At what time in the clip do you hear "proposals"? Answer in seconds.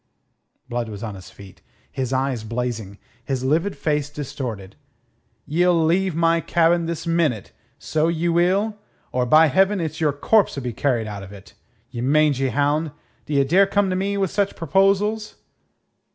14.55-15.35